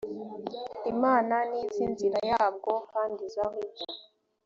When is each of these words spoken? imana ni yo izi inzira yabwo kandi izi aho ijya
imana 0.91 1.35
ni 1.49 1.57
yo 1.61 1.65
izi 1.67 1.81
inzira 1.87 2.19
yabwo 2.31 2.71
kandi 2.91 3.19
izi 3.27 3.39
aho 3.45 3.55
ijya 3.67 3.85